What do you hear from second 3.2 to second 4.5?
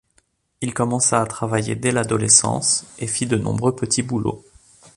de nombreux petits boulots.